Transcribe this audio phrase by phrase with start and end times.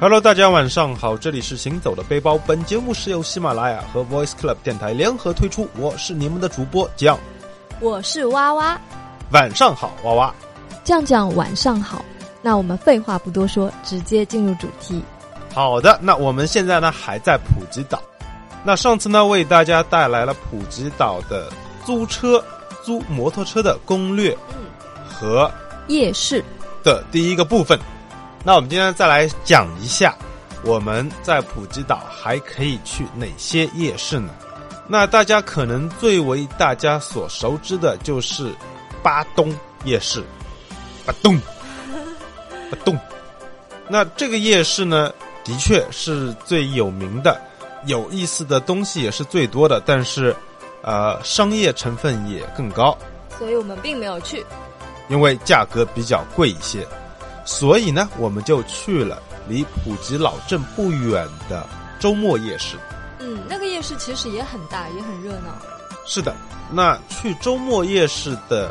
[0.00, 2.38] Hello，大家晚上好，这里是行走的背包。
[2.46, 7.18] 本节目是由喜马拉雅和 Voice Club 电台联合推出，我是你们的主播酱。
[7.80, 8.80] 我是娃娃，
[9.30, 10.34] 晚上好，娃娃。
[10.82, 12.02] 酱酱晚上好。
[12.40, 15.02] 那我们废话不多说，直接进入主题。
[15.52, 18.02] 好的，那我们现在呢还在普吉岛。
[18.64, 21.52] 那上次呢为大家带来了普吉岛的
[21.84, 22.42] 租车、
[22.82, 24.34] 租摩托车的攻略
[25.06, 25.52] 和
[25.88, 26.42] 夜市
[26.82, 27.78] 的第一个部分。
[28.42, 30.14] 那我们今天再来讲一下，
[30.64, 34.30] 我们在普吉岛还可以去哪些夜市呢？
[34.88, 38.52] 那大家可能最为大家所熟知的就是
[39.02, 39.54] 巴东
[39.84, 40.24] 夜市，
[41.04, 41.38] 巴东，
[42.70, 42.98] 巴东。
[43.88, 45.12] 那这个夜市呢，
[45.44, 47.40] 的确是最有名的，
[47.84, 50.34] 有意思的东西也是最多的，但是，
[50.82, 52.96] 呃，商业成分也更高，
[53.38, 54.44] 所以我们并没有去，
[55.08, 56.86] 因为价格比较贵一些。
[57.50, 62.76] 所以呢，我们就去了离普吉老镇不远的周末夜市。
[63.18, 65.52] 嗯，那个夜市其实也很大，也很热闹。
[66.06, 66.32] 是的，
[66.70, 68.70] 那去周末夜市的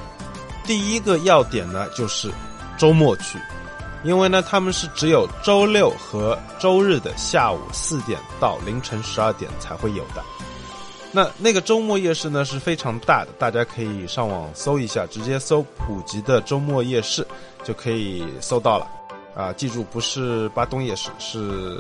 [0.64, 2.32] 第一个要点呢，就是
[2.78, 3.38] 周末去，
[4.02, 10.24] 因为呢，他们是只有周六和周日的下午四点到凌晨十二点才会有的。
[11.12, 17.26] 那那个周末夜市呢是非常大的，大家可以上网搜一下，直接搜普吉的周末夜市
[17.64, 18.88] 就可以搜到了。
[19.36, 21.80] 啊，记住不是巴东夜市，是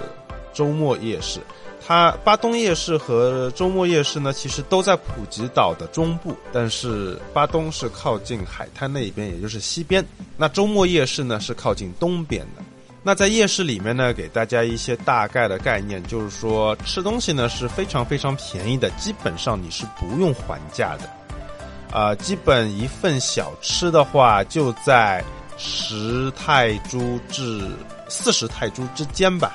[0.53, 1.39] 周末夜市。
[1.85, 10.05] 它巴东夜市和周末夜市呢，其实都在普吉岛的中部，但是巴东是靠近海滩那一边，也就是西边。
[10.38, 12.63] 那周末夜市呢是靠近东边的。
[13.02, 25.23] 那在夜市里面呢，给大家一些大概的概念，就是说吃东西呢是非常非常便宜的，基本上你是不用还价的，啊，基本一份小吃的话就在
[25.58, 27.69] 十泰铢至
[28.09, 29.53] 四十泰铢之间吧。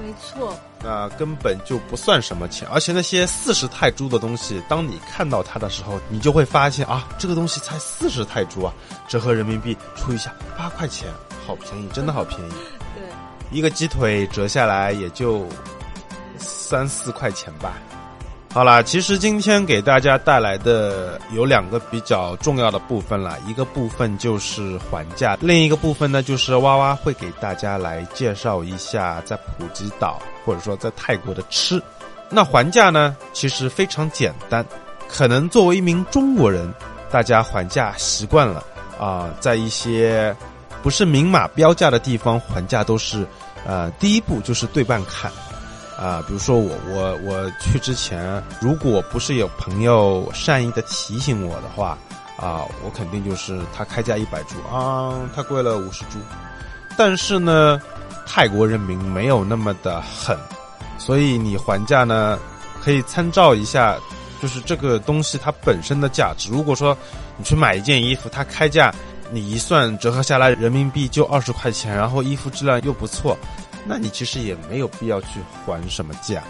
[0.00, 8.74] 没错，那根本就不算什么钱，而且那些四十泰铢的东西，当你看到它的时候，你就会发现啊，这个东西才四十泰铢啊，
[9.08, 11.08] 折合人民币除一下八块钱，
[11.46, 12.52] 好便宜，真的好便宜。
[12.94, 13.02] 对
[13.50, 15.44] 一个鸡腿折下来也就
[16.38, 17.72] 三四块钱吧。
[18.52, 31.80] 好啦，其实今天给大家带来的有两个比较重要的部分啦，一个部分就是还价，另一个部分呢就是娃娃会给大家来介绍一下在普吉岛或者说在泰国的吃。
[32.28, 34.66] 那还价呢，其实非常简单，
[35.08, 36.72] 可能作为一名中国人，
[37.08, 38.64] 大家还价习惯了
[38.98, 40.34] 啊，在一些。
[40.82, 43.26] 不是明码标价的地方还价都是，
[43.66, 45.30] 呃，第一步就是对半砍，
[45.98, 51.98] 啊，比如说我我我去之前，如果不是有朋友善意的提醒我的话，
[52.38, 56.18] 啊，我肯定就是他开价一百铢啊，他贵了五十铢，
[56.96, 57.78] 但是呢，
[58.26, 60.34] 泰国人民没有那么的狠，
[60.96, 62.38] 所以你还价呢，
[62.82, 63.98] 可以参照一下，
[64.40, 66.50] 就是这个东西它本身的价值。
[66.50, 66.96] 如果说
[67.36, 68.90] 你去买一件衣服，它开价。
[69.32, 73.36] 你一算折合下来人民币就二十块钱，然后衣服质量又不错，
[73.86, 76.42] 那你其实也没有必要去还什么价，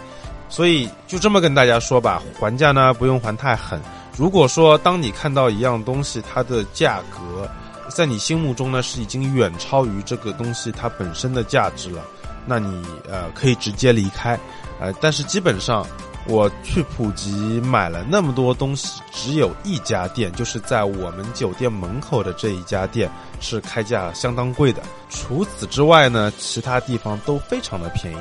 [0.49, 3.79] 所以就这么跟大家说吧，还价呢不用还太狠。
[4.17, 7.49] 如果说当你看到一样东西，它的价格
[7.89, 12.03] 在你心目中呢是已经远超于这个东西它本身的价值了，
[12.45, 14.39] 那你呃可以直接离开，
[14.79, 15.85] 呃，但是基本上。
[16.27, 23.09] 我去普吉买了那么多东西，只有一家店，就是在我们酒店门口的这一家店
[23.39, 24.83] 是开价相当贵的。
[25.09, 28.17] 除此之外呢，其他地方都非常的便宜，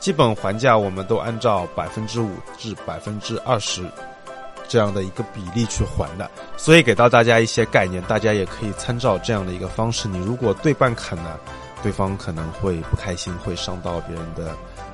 [0.00, 3.82] 基本还价我们都按照百分之五至百分之二十
[4.66, 6.28] 这样的一个比例去还的。
[6.56, 10.08] 所以给到大家一些概念，大家也可以参照这样的一个方式。
[10.08, 11.38] 你如果对半砍呢，
[11.84, 14.50] 对方可能会不开心，会伤到别人的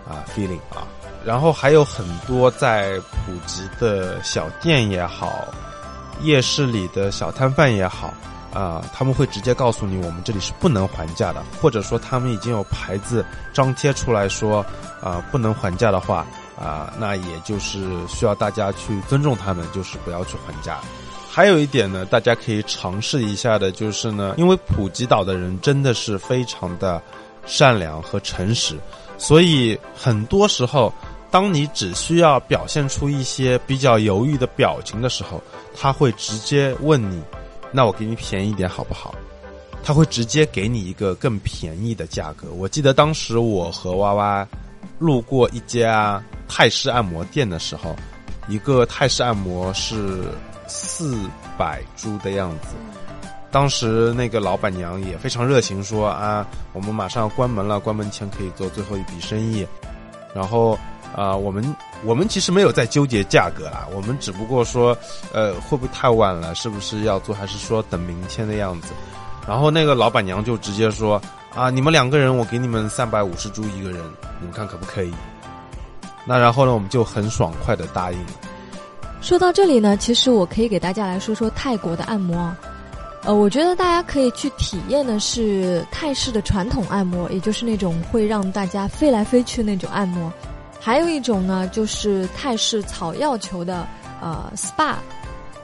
[0.06, 0.87] 啊 feeling 啊。
[1.25, 5.47] 然后还有很多在普吉的小店也好，
[6.22, 8.12] 夜市里的小摊贩也好，
[8.55, 14.64] 啊，他们会直接告诉你，我们这里是不能还价的，或者说他们已经有牌子张贴出来说，
[15.02, 16.26] 啊，不能还价的话，
[16.58, 20.81] 啊，那也就是需要大家去尊重他们，就是不要去还价。
[21.31, 27.00] 还有一点呢，大家可以尝试一下的，就是呢，因为普吉岛的人真的是非常的
[27.44, 28.76] 善良和诚实，
[29.19, 30.90] 所以很多时候。
[31.31, 35.41] 当你只需要表现出一些比较犹豫的表情的时候，
[35.79, 37.23] 他会直接问你
[37.71, 39.15] ：“那我给你便宜点好不好？”
[39.82, 42.50] 他会直接给你一个更便宜的价格。
[42.53, 44.47] 我记得当时我和娃娃
[44.99, 47.97] 路过一家泰式按摩店的时候，
[48.49, 50.25] 一个泰式按摩是
[50.67, 51.17] 四
[51.56, 52.75] 百铢的样子，
[53.50, 59.67] 当时那个老板娘也非常热情，说啊，我们马上要关门了，关门前可以做最后一笔生意。
[60.35, 60.79] 然后
[61.15, 64.97] 啊，我们我们其实没有在纠结价格啦，我们只不过说，
[65.33, 66.55] 呃，会不会太晚了？
[66.55, 67.35] 是不是要做？
[67.35, 68.89] 还是说等明天的样子？
[69.47, 71.21] 然后那个老板娘就直接说
[71.55, 74.01] 啊，你们两个人，我给你们三百五十铢一个人，
[74.39, 75.12] 你们看可不可以？
[76.25, 78.33] 那然后呢，我们就很爽快的答应了。
[79.21, 82.55] 说到这里呢，其实我可以给大家来说说泰国的按摩。
[83.23, 90.33] 呃，我觉得大家可以去体验的是泰式的传统按摩，也就是那种会让大家飞来飞去那种按摩。
[90.81, 93.87] 还有一种呢，就是泰式草药球的
[94.21, 94.94] 呃 SPA。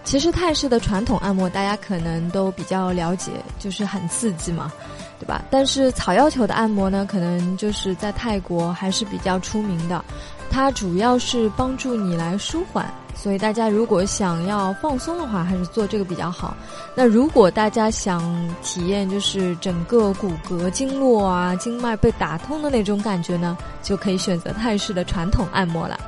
[0.05, 4.71] 其实泰式的传统按摩大家可能都比较了解，就是很刺激嘛，
[5.19, 5.43] 对吧？
[5.51, 10.05] 但是草药球的按摩呢，可能就是在泰国还是比较出名的。
[10.49, 12.89] 它主要是帮助你来舒缓。
[13.17, 16.57] 所以大家如果想要放松的话，还是做这个比较好。
[16.95, 18.23] 那如果大家想
[18.63, 25.99] 体验就是整个骨骼经络啊、经脉被打通的那种感觉呢，就可以选择泰式的传统按摩了。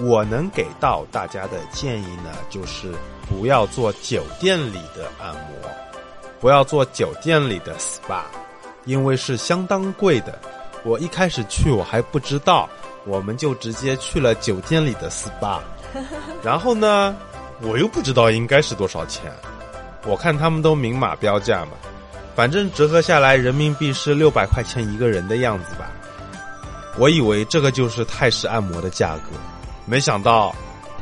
[0.00, 2.92] 我能给到大家的建议呢，就是
[3.28, 5.70] 不要做酒店里的按摩，
[6.40, 8.22] 不要做酒店里的 SPA，
[8.84, 10.38] 因为是相当贵的。
[10.84, 12.68] 我一开始去我还不知道，
[13.06, 15.60] 我们就直接去了酒店里的 SPA。
[16.42, 17.16] 然后呢，
[17.60, 19.32] 我又不知道应该是多少钱，
[20.06, 21.72] 我看他们都明码标价嘛，
[22.34, 25.90] 反正折合下来人民币是六百块钱一个人的样子吧。
[26.98, 29.30] 我以为这个就是泰式按摩的价格，
[29.86, 30.54] 没想到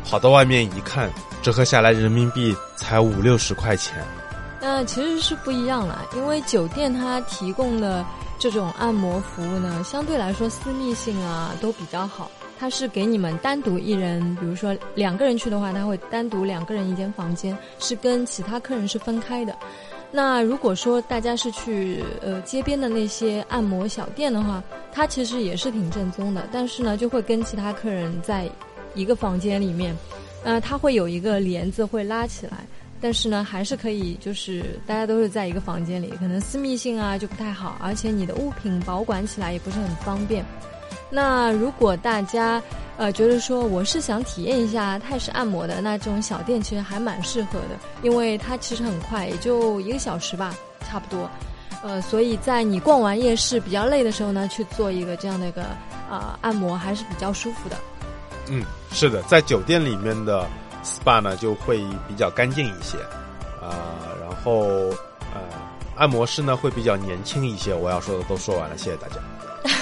[0.05, 1.11] 跑到外面一看，
[1.43, 4.05] 折合下来人民币才五六十块钱。
[4.61, 8.05] 那其实是不一样了，因为酒店它提供的
[8.39, 12.31] 这种按摩服务呢，相对来说私密性啊都比较好。
[12.59, 19.57] 他是给你们单独一人，比如说两个人去的话，他会单独两个人一间房间，是跟其他客人是分开的。
[20.11, 28.51] 那如果说大家是去呃街边的那些按摩小店的话，它其实也是挺正宗的，但是呢就会跟其他客人在
[28.95, 29.95] 一个房间里面，
[30.43, 32.67] 呃，它会有一个帘子会拉起来，
[33.01, 40.45] 但是呢还是可以，就是大家都是在一个房间里，可能私密性啊就不太好，而且你的物品保管起来也不是很方便。
[41.11, 42.63] 那如果大家，
[42.97, 50.55] 呃，觉得说我是想体验一下泰式按摩的，那这种小店其实还蛮适合的，因为它其实很快，也就一个小时吧，
[50.87, 51.29] 差不多。
[51.83, 55.63] 呃，所以在你逛完夜市比较累的时候呢，去做一个这样的一个
[56.11, 57.77] 呃按摩还是比较舒服的。
[58.49, 60.45] 嗯，是的，在酒店里面的
[60.85, 61.79] SPA 呢就会
[62.09, 62.99] 比较干净一些，
[63.63, 64.63] 啊，然后
[65.33, 65.41] 呃，
[65.97, 67.73] 按摩师呢会比较年轻一些。
[67.73, 69.17] 我要说的都说完了，谢谢大家。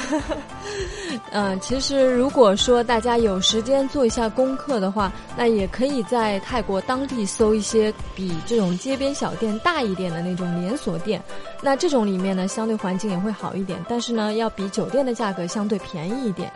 [1.32, 11.22] 嗯，其实如果说大家有时间做一下功课的话，那也可以在泰国当地搜一些比这种街边小店大一点的那种连锁店。
[11.62, 16.50] 那这种里面呢，相对环境也会好一点，但是呢，要比酒店的价格相对便宜一点。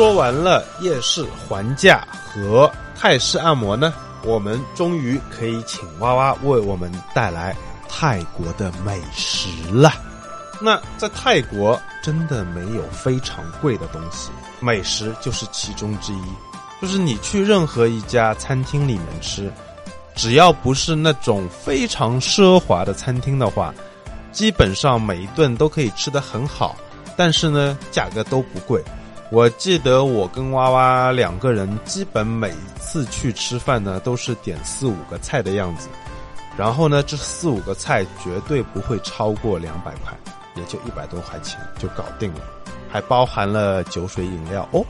[0.00, 3.92] 说完了夜市还价和泰式按摩呢，
[4.24, 7.54] 我们终于可以请娃娃为我们带来
[7.86, 9.92] 泰国的美食了。
[10.58, 16.22] 那在泰国真的没有非常贵的东西，美食就是其中之一。
[16.80, 19.52] 就是你去任何一家餐厅里面吃，
[20.14, 23.74] 只要不是那种非常奢华的餐厅的话，
[24.32, 26.74] 基本上每一顿都可以吃得很好，
[27.18, 28.82] 但是呢，价格都不贵。
[29.32, 35.88] 我记得我跟娃娃两个人，基本每次去吃饭呢，都是点四五个菜的样子。
[36.56, 40.12] 然后呢，这四五个菜绝对不会超过两百块，
[40.56, 42.40] 也就一百多块钱就搞定了，
[42.90, 44.84] 还包含了酒水饮料哦。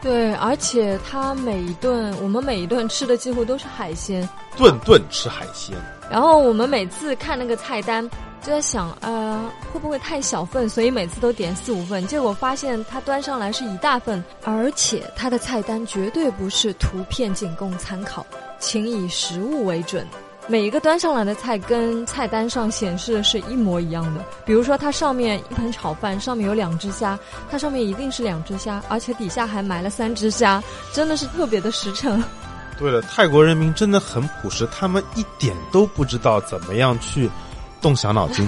[0.00, 5.76] 对，而且它每一顿，我们每一顿吃的几乎都是海鲜，顿顿吃海鲜。
[6.08, 8.08] 然后我们每次看那个菜单。
[8.46, 10.68] 就在想，呃，会不会太小份？
[10.68, 18.24] 所以每次都点四五份，结果发现他端上来是一大份，而且他的菜单绝对不是图片仅供参考，
[18.60, 20.06] 请以实物为准。
[20.46, 24.24] 每一个端上来的菜跟菜单上显示的是一模一样的。
[24.44, 27.18] 比如说，它上面一盆炒饭，上面有两只虾，
[27.50, 30.62] 它上面一定是两只虾，而且底下还埋了三只虾，
[30.92, 32.22] 真的是特别的实诚。
[32.78, 37.28] 对了，泰国人民真的很朴实，他们一点都不知道怎么样去。
[37.86, 38.44] 动小脑筋，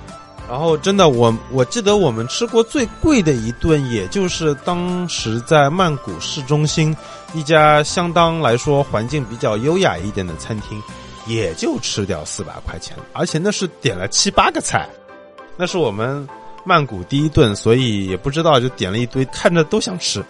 [0.46, 6.94] 然后真的，我我记得我们吃过最贵的一顿，也就是当时在曼谷市中心
[7.32, 10.78] 一家相当来说环境比较优雅一点的餐厅，
[11.26, 14.86] 也就吃掉四百块钱，而且那是点了七八个菜，
[15.56, 16.28] 那是我们
[16.64, 20.22] 曼谷第一顿，所以也不知道就点了一堆，看着都想吃。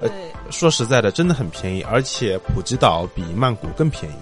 [0.00, 0.10] 呃
[0.50, 4.16] 说实在的，真的很便宜，而且普吉岛比曼谷更便宜。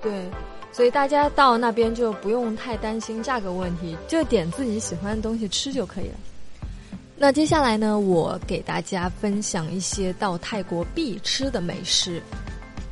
[0.00, 0.30] 对，
[0.76, 6.14] 所以大家到那边就不用太担心价格问题，就点自己喜欢的东西吃就可以了。
[7.16, 12.20] 那接下来呢，我给大家分享一些到泰国必吃的美食，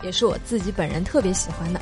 [0.02, 1.80] 也是我自己本人特别喜欢的。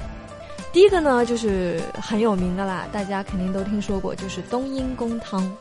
[0.73, 5.56] 第一个呢，就是很有名的啦，大家肯定都听说过，就是冬阴功汤。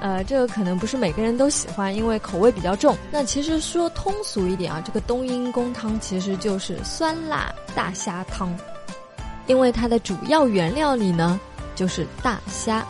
[0.00, 2.96] 呃，这个可能不是每个人都喜欢，因为口味比较重。
[3.10, 8.56] 那其实说通俗一点啊，这个冬阴功汤其实就是酸辣大虾汤，
[9.52, 11.38] 因为它的主要原料里呢
[11.74, 12.82] 就是大虾，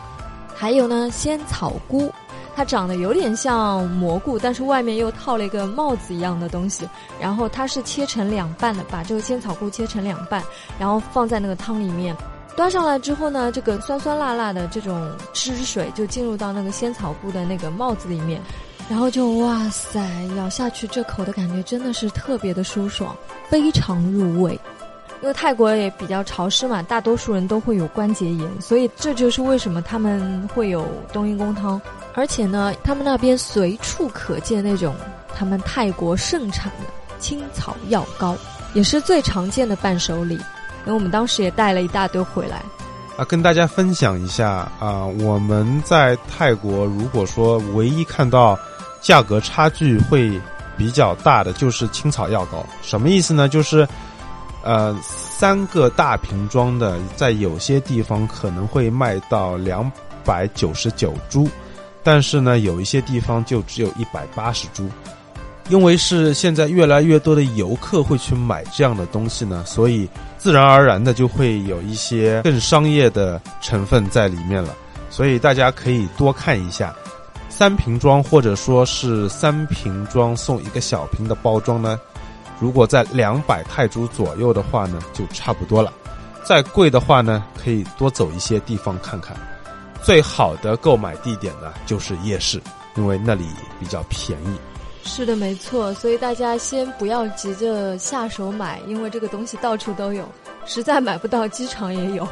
[0.55, 2.09] 还有呢仙草菇，
[2.55, 6.87] 它长得有点像蘑菇，但是外面又套了一个帽子一样的东西。
[7.19, 10.41] 然后它是切成两半的，把这个仙草菇切成两半，
[10.79, 12.15] 然后放在那个汤里面。
[12.55, 18.41] 端上来之后呢，这个酸酸辣辣的这种汁水就进入到那个仙草菇的那个帽子里面，
[18.87, 19.99] 然后就哇塞，
[20.37, 23.13] 咬下去这口的感觉真的是特别的舒爽，
[23.49, 24.57] 非常入味。
[25.23, 31.81] 因为泰国也比较潮湿嘛，大多数人都会有关节炎，所以这就是为什么他们会有冬阴功汤。
[32.13, 34.93] 而且呢，他们那边随处可见那种
[35.33, 36.85] 他们泰国盛产的
[37.19, 38.35] 青草药膏，
[38.73, 40.35] 也是最常见的伴手礼。
[40.35, 42.61] 因为我们当时也带了一大堆回来，
[43.15, 48.59] 啊，跟大家分享一下啊，我们在泰国如果说唯一看到
[48.99, 50.37] 价格差距会
[50.75, 53.47] 比较大的就是青草药膏，什么意思呢？
[53.47, 53.87] 就是
[54.63, 59.91] 呃三个大瓶装的，在有些地方可能会卖到两
[60.25, 61.47] 百九十九株，
[62.01, 64.89] 但是呢有一些地方就只有一百八十株。
[65.69, 74.75] 因为是现在越来越多的游客会去买这样的东西呢，所以自然而然的就会有一些更商业的成分在里面了。
[75.09, 76.93] 所以大家可以多看一下，
[77.47, 81.97] 三瓶装或者说是三瓶装送一个小瓶的包装呢，
[82.59, 85.91] 如果在两百泰铢左右的话呢，就差不多了。
[86.43, 89.35] 再贵的话呢，可以多走一些地方看看。
[90.01, 92.61] 最好的购买地点呢，就是夜市，
[92.95, 93.47] 因为那里
[93.79, 94.57] 比较便宜。
[95.05, 100.27] 是的，没错，所以大家先不要急着下手买，因为这个东西到处都有，
[100.65, 102.27] 实在买不到，机场也有。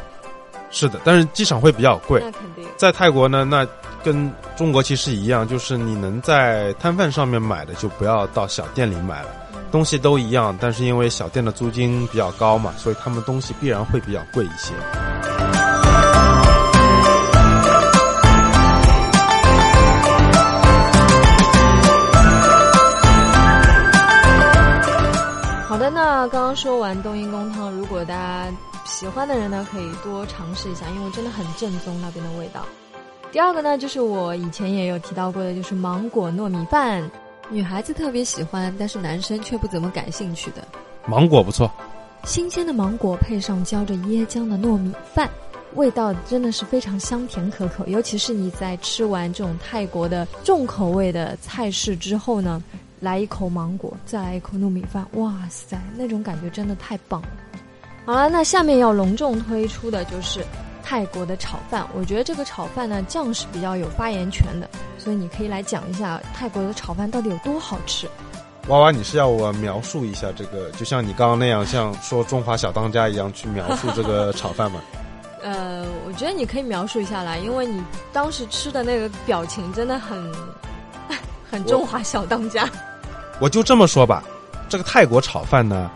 [0.70, 2.22] 是的，但是机场会比较贵。
[2.24, 2.66] 那肯定。
[2.78, 3.68] 在泰国呢，那
[4.04, 9.30] 跟中国其实一样，就是你能在摊贩上面买的，就不要到小店里买了。
[9.72, 14.74] 东西都一样，但是因为小店的租金比较高嘛，所以他们东西必然会比较贵一些。
[25.70, 28.48] 好的，那刚刚说完冬阴功汤，如果大家
[28.84, 32.66] 喜欢的人呢，可以多尝试一下，因为真的很正宗那边的味道。
[33.32, 37.10] 第二个呢，就是我以前也有提到过的，就是芒果糯米饭，
[37.50, 40.58] 女孩子特别喜欢，但是男生却不怎么感兴趣的。
[41.08, 41.72] 芒果不错，
[42.26, 45.30] 新鲜的芒果配上浇着椰浆的糯米饭，
[45.76, 47.86] 味道真的是非常香甜可口。
[47.88, 52.62] 尤其是你在吃完这种泰国的重口味的菜式之后呢。
[53.00, 57.30] 来一口芒果，再来一口糯米饭，哇塞，那种感觉真的太棒了。
[58.06, 60.46] 好了，那下面要隆重推出的就是
[60.84, 61.86] 泰国的炒饭。
[61.94, 68.10] 我觉得这个炒饭呢，酱是比较有发言权的，所以你可以来讲一下泰国的炒饭到底有多好吃。
[68.68, 74.80] 娃娃，你是要我描述一下这个，就像你刚刚那样，像说中华小当家一样去描述这个炒饭吗？
[75.42, 77.84] 呃，我觉得你可以描述一下啦，因为你
[78.14, 80.32] 当时吃的那个表情真的很
[81.50, 82.70] 很中华小当家。
[83.40, 84.24] 我就这么说吧，
[84.70, 85.90] 这个泰国炒饭呢，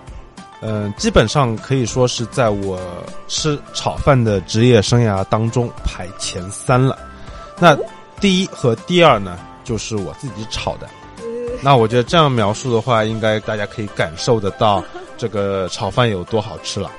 [0.62, 2.80] 嗯，基本上可以说是在我
[3.28, 6.98] 吃炒饭的职业生涯当中排前三了。
[7.60, 7.78] 那
[8.20, 10.90] 第一和第二呢，就是我自己炒的。
[11.62, 14.84] 那我觉得这样描述的话，应该大家可以感受得到
[15.18, 16.92] 这个炒饭有多好吃了。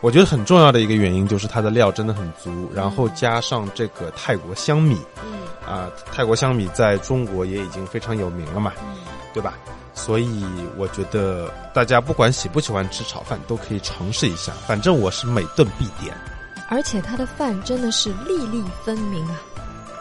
[0.00, 4.98] 我觉得很重要的一个原因就是它的料真的很足，然后加上这个泰国香米，
[5.66, 8.72] 啊，泰国香米在中国也已经非常有名了嘛，
[9.32, 9.54] 对吧？
[9.94, 10.44] 所以
[10.76, 14.52] 我觉得大家不管喜不喜欢吃炒饭，都可以尝试一下。
[14.66, 16.14] 反正我是每顿必点，
[16.68, 19.36] 而且它的饭真的是粒粒分明啊，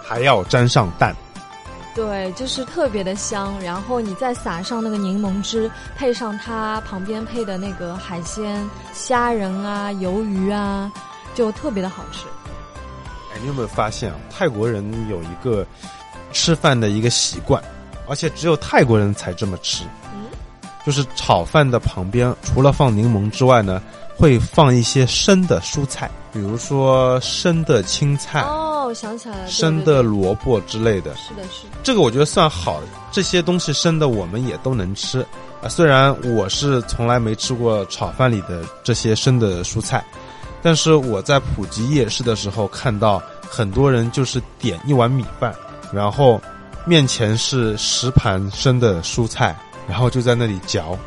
[0.04, 1.16] 还要沾上蛋。
[1.96, 3.54] 对，就是特别的香。
[3.62, 10.92] 然后你再撒上那个柠檬汁，配上它旁边配的那个海鲜虾仁啊、鱿鱼啊，
[11.36, 12.26] 就特别的好吃。
[13.32, 14.18] 哎，你有没有发现啊？
[14.32, 15.64] 泰国人有一个
[16.32, 17.64] 吃饭的一个习惯。
[18.08, 19.84] 而且只有泰国人才这么吃，
[20.86, 23.82] 就是炒饭的旁边除了放柠檬之外呢，
[24.18, 31.16] 会放一些生的蔬菜，比如说生的青菜，哦，我想起来了，生的萝卜之类的。
[31.16, 31.78] 是的，是的。
[31.82, 32.82] 这个我觉得算好，
[33.12, 35.26] 这些东西生的我们也都能吃
[35.62, 35.70] 啊。
[35.70, 40.04] 虽然我是从来没吃过炒饭里的这些生的蔬菜，
[40.62, 45.56] 但是我在普吉夜市的时候看到很多人就是点一碗米饭，
[45.94, 46.42] 然后
[46.86, 49.56] 面前是十盘生的蔬菜，
[49.88, 50.98] 然后就在那里嚼，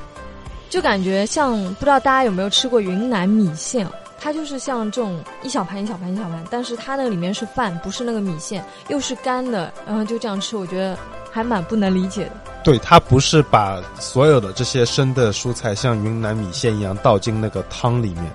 [0.71, 3.87] 就感觉像不知道大家有没有吃过云南米线。
[4.19, 10.99] 它就是像这种一小盘一小盘一小盘，但是它那个里面是饭，不是那个米线，又是干的，然后就这样吃，我觉得
[11.31, 12.33] 还蛮不能理解的。
[12.65, 18.33] 对，它不是把所有的这些生的蔬菜像云南米线一样倒进那个汤里面，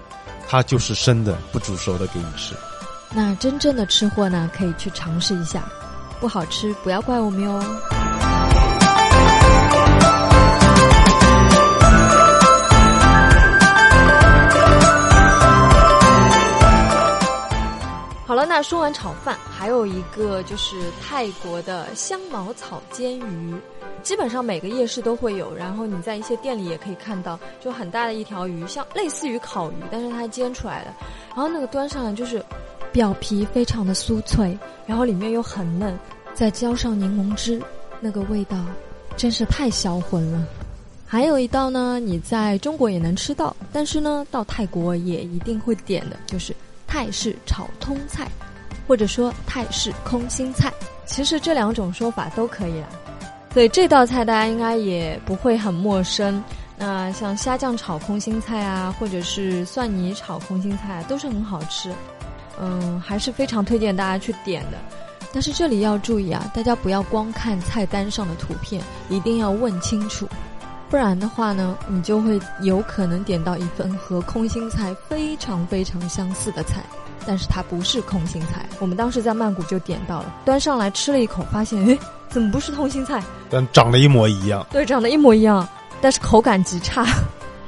[0.48, 2.54] 它就是生的，不煮熟的给你吃。
[3.14, 5.64] 那真正的吃货呢，可以去尝试一下，
[6.22, 7.60] 不好吃不要怪我们哟。
[18.28, 23.54] 好了，那说完炒饭，还有一个就是泰国的香茅草煎鱼，
[24.04, 30.94] 基本上每个夜市都会有，然后你在一些店里也可以看到，就很大的一条鱼，像类似于烤鱼，但是它煎出来的，
[31.30, 32.42] 然后那个端上来就是
[32.92, 35.98] 表皮非常的酥脆，然后里面又很嫩，
[36.34, 37.62] 再浇上柠檬汁，
[38.00, 38.58] 那个味道
[39.16, 40.46] 真是太销魂了。
[41.06, 46.56] 还有一道呢，你在中国也能吃到，但是呢，到泰国也一定会点的，就是。
[46.94, 48.30] 泰式炒通菜，
[48.86, 50.70] 或者说泰式空心菜，
[51.06, 52.90] 其实这两种说法都可以啦。
[53.54, 56.44] 所以这道菜大家应该也不会很陌生。
[56.78, 61.90] 那像虾酱炒空心菜啊，或者是蒜泥炒空心菜，都是很好吃。
[62.60, 64.78] 嗯，还是非常推荐大家去点的。
[65.34, 70.28] 但是这里要注意啊，大家不要光看菜单上的图片，一定要问清楚。
[70.90, 76.84] 不然的话呢，你就会有可能点到一份和空心菜非常非常相似的菜，
[77.26, 78.66] 但是它不是空心菜。
[78.80, 83.24] 我们当时在曼谷就点到了，端上来吃了一口，发现诶，怎么不是空心菜？
[83.50, 84.68] 但长得一模一样。
[84.70, 85.66] 对，长得一模一样，
[86.02, 87.06] 但是口感极差。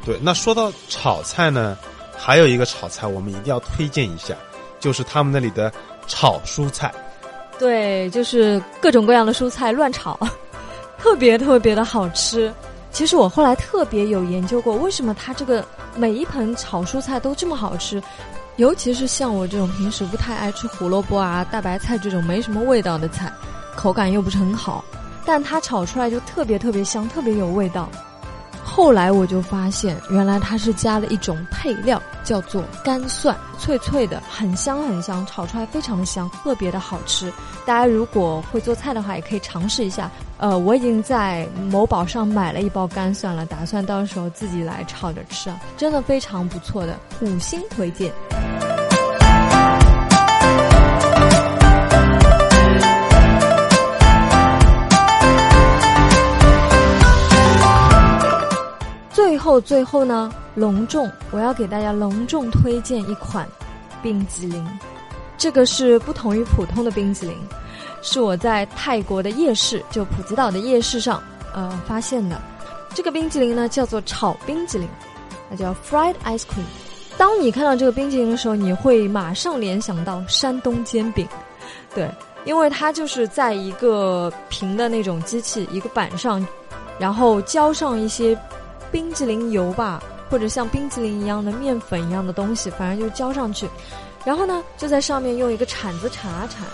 [0.03, 1.77] 对，那说到炒菜呢，
[2.17, 4.36] 还有一个炒菜我们一定要推荐一下，
[4.84, 5.72] 就是他们那里的
[6.08, 6.93] 炒蔬菜。
[7.58, 10.19] 对，就是各种各样的蔬菜乱炒，
[11.00, 12.54] 特别特别的好吃。
[12.91, 15.65] 其实我后来特别有研究过，为什么它这个
[15.96, 18.04] 每一盆炒蔬菜都这么好吃，
[18.58, 23.32] 尤其是像我这种平时不太爱吃胡萝卜啊、大白菜这种没什么味道的菜，
[23.78, 24.84] 口感又不是很好，
[25.26, 27.89] 但它炒出来就特别特别香，特别有味道。
[28.75, 37.31] 后来我就发现，原来它是加了一种配料，叫做干蒜，脆脆的，很香很香，炒出来非常的香，特别的好吃。
[37.67, 40.09] 大家如果会做菜的话，也可以尝试一下。
[40.39, 48.12] 呃，我已经在某宝上买了一包干蒜了，打算到时候自己来炒着吃啊，真的非常不错的，五星推荐。
[59.59, 63.47] 最后呢，隆重，我要给大家隆重推荐一款
[64.01, 64.65] 冰激凌。
[65.37, 67.37] 这个是不同于普通的冰激凌，
[68.01, 71.21] 是我在泰国的夜市，就普吉岛的夜市上，
[71.53, 72.39] 呃，发现的。
[72.93, 74.87] 这个冰激凌呢，叫做炒冰激凌，
[75.49, 76.63] 它叫 fried ice cream。
[77.17, 81.27] 当你看到这个冰激凌的时候，你会马上联想到山东煎饼，
[81.93, 82.09] 对，
[82.45, 86.45] 因为它就是在一个平的那种机器一个板上，
[86.97, 88.37] 然后浇上一些。
[88.93, 93.67] 冰激凌油吧，或者像冰激凌一样的面粉一样的东西，反正就浇上去，
[94.23, 96.67] 然后呢，就在上面用一个铲子铲啊铲，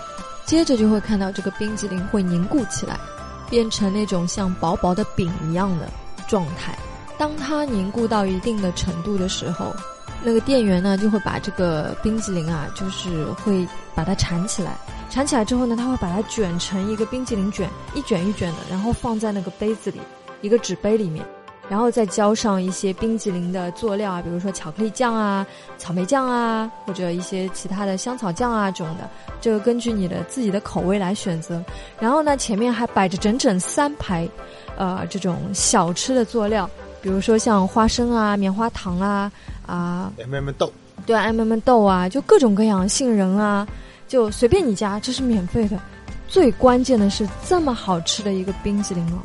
[0.44, 3.00] 接着就会看到这个冰激凌会凝固起来，
[3.48, 5.88] 变成那种像薄薄的饼一样的
[6.28, 6.78] 状态。
[7.16, 9.74] 当它凝固到一定的程度的时候，
[10.22, 14.76] 那个店员呢就会把这个冰激凌啊，就是会把它缠起来，
[15.08, 20.00] 缠起来之后呢，他会把它卷成一个冰激凌卷，一卷一卷的，然后放在那个杯子里，
[20.42, 21.24] 一个纸杯里面。
[21.70, 25.46] 然后再浇上一些冰激凌的佐料啊，比如说巧克力酱啊、
[25.78, 29.08] 草莓酱啊，或者一些其他的香草酱啊这种的，
[29.40, 31.64] 这个根据你的自己的口味来选择。
[32.00, 34.28] 然后呢，前面还摆着整整三排，
[34.76, 36.68] 呃，这种小吃的佐料，
[37.00, 39.30] 比如说像花生啊、棉花糖啊、
[39.64, 40.72] 啊，M M 豆，
[41.06, 43.64] 对，M M 豆啊，就各种各样，杏仁啊，
[44.08, 45.78] 就随便你加，这是免费的。
[46.26, 49.18] 最关键的是，这么好吃的一个冰激凌哦，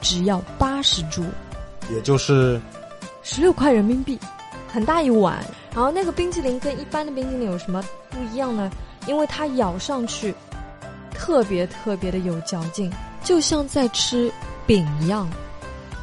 [0.00, 1.24] 只要八十铢。
[1.90, 2.60] 也就是
[3.22, 4.18] 十六块人民币，
[4.68, 5.44] 很大一碗。
[5.74, 8.70] 然后那个冰淇淋跟一般的冰淇淋有什么不一样呢？
[9.06, 10.34] 因为它咬上去
[11.12, 12.90] 特别特别的有嚼劲，
[13.22, 14.32] 就像在吃
[14.66, 15.28] 饼一样，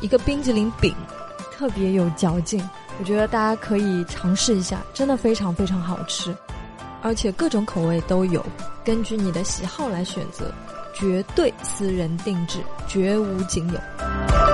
[0.02, 0.94] 一个冰淇淋饼，
[1.52, 2.62] 特别有嚼劲。
[3.00, 6.36] 我觉得大家可以尝试一下，真的非常非常好吃。
[7.02, 8.46] 而且各种口味都有，
[8.84, 10.54] 根据你的喜好来选择，
[10.94, 14.51] 绝对私人定制，绝无仅有。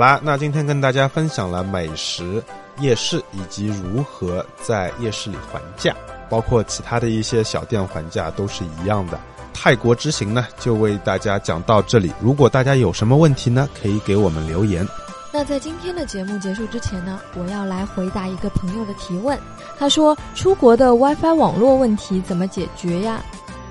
[0.00, 2.42] 好啦，那今天跟大家分享了美食、
[2.78, 5.94] 夜市以及如何在夜市里还价，
[6.30, 9.20] 包括其他的一些小店还价都是一样的。
[9.52, 12.10] 泰国之行呢，就为大家讲到这里。
[12.18, 14.88] 如果大家有什么问题呢，可以给我们留言。
[15.34, 19.38] 那在今天的节目结束之前呢，我要来回答一个朋友的提问。
[19.78, 23.22] 他说：“出国的 WiFi 网络问题怎么解决呀？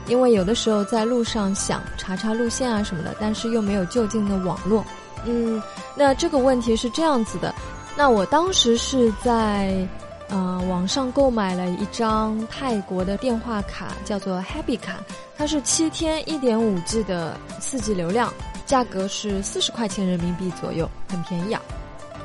[0.06, 4.86] 因为有的时候在路上想查查路线啊什么的，但是又没有就近的网络。”
[5.26, 5.62] 嗯，
[5.96, 7.54] 那这个问题是这样子的，
[7.98, 9.88] 那我当时是在，
[10.30, 14.96] 呃，网上购买了一张泰国的电话卡，叫做 Happy 卡，
[15.38, 18.32] 它是七天一点五 G 的四 G 流量，
[18.66, 21.62] 价格是四十块钱人民币左右，很便宜啊。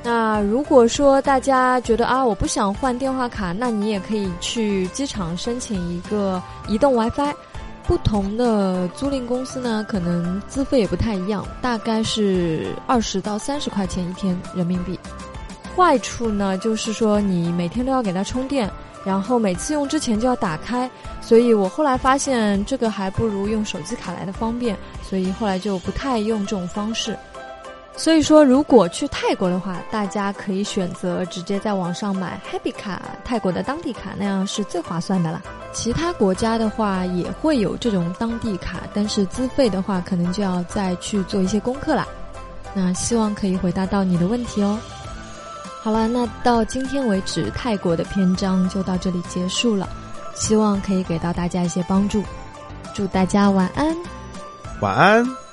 [0.03, 7.35] 那如果说大家觉得啊，我不想换电话卡，那你也可以去机场申请一个移动 WiFi。
[7.87, 14.99] 不同的租赁公司呢，可能资费也不太一样，大概是二十到三十块钱一天人民币。
[15.77, 18.71] 坏处呢，就是说你每天都要给它充电，
[19.05, 27.17] 然后每次用之前就要打开，所以我后来发现这个还不如用手机卡来的方便，所以后来就不太用这种方式。
[27.97, 35.43] 所以说，如果去泰国的话，大家可以选择直接在网上买 Happy 卡，泰国的当地卡，那样是最划算的了。
[35.75, 42.07] 其他国家的话也会有这种当地卡，但是资费的话，可能就要再去做一些功课啦。
[42.73, 44.79] 那希望可以回答到你的问题哦。
[45.83, 49.87] 好了，那到今天为止，泰国的篇章就到这里结束了，
[50.35, 52.23] 希望可以给到大家一些帮助。
[52.95, 53.95] 祝大家晚安，
[54.81, 55.44] 晚安。